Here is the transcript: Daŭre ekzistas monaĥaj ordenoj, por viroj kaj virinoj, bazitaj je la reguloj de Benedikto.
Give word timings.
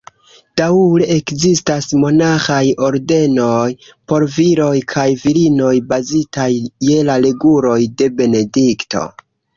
Daŭre 0.59 1.07
ekzistas 1.15 1.87
monaĥaj 2.03 2.63
ordenoj, 2.87 3.69
por 4.13 4.25
viroj 4.39 4.73
kaj 4.95 5.07
virinoj, 5.27 5.75
bazitaj 5.93 6.51
je 6.89 6.99
la 7.11 7.23
reguloj 7.27 7.81
de 8.01 8.13
Benedikto. 8.23 9.05